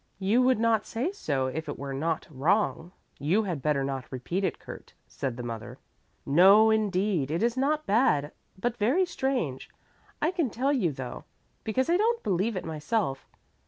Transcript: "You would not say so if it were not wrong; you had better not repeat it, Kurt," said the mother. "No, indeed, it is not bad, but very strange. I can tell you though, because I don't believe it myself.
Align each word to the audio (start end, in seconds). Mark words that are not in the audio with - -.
"You 0.17 0.41
would 0.41 0.57
not 0.57 0.87
say 0.87 1.11
so 1.11 1.45
if 1.45 1.69
it 1.69 1.77
were 1.77 1.93
not 1.93 2.25
wrong; 2.31 2.91
you 3.19 3.43
had 3.43 3.61
better 3.61 3.83
not 3.83 4.11
repeat 4.11 4.43
it, 4.43 4.57
Kurt," 4.57 4.95
said 5.07 5.37
the 5.37 5.43
mother. 5.43 5.77
"No, 6.25 6.71
indeed, 6.71 7.29
it 7.29 7.43
is 7.43 7.55
not 7.55 7.85
bad, 7.85 8.31
but 8.57 8.77
very 8.77 9.05
strange. 9.05 9.69
I 10.19 10.31
can 10.31 10.49
tell 10.49 10.73
you 10.73 10.91
though, 10.91 11.25
because 11.63 11.87
I 11.87 11.97
don't 11.97 12.23
believe 12.23 12.55
it 12.57 12.65
myself. 12.65 13.27